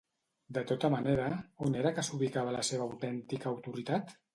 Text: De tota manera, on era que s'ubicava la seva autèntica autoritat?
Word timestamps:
De 0.57 0.63
tota 0.71 0.91
manera, 0.93 1.29
on 1.67 1.79
era 1.85 1.95
que 2.01 2.07
s'ubicava 2.11 2.59
la 2.59 2.67
seva 2.73 2.93
autèntica 2.93 3.55
autoritat? 3.57 4.23